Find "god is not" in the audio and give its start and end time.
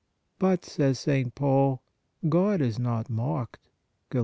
2.27-3.07